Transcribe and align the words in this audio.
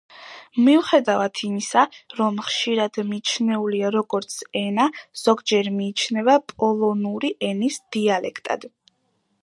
მიუხედავად 0.67 1.41
იმისა, 1.47 1.83
რომ 2.21 2.39
ხშირად 2.47 2.97
მიჩნეულია 3.11 3.91
როგორც 3.97 4.39
ენა, 4.63 4.87
ზოგჯერ 5.25 5.71
მიიჩნევა 5.77 6.39
პოლონური 6.55 7.33
ენის 7.51 7.81
დიალექტად. 7.97 8.69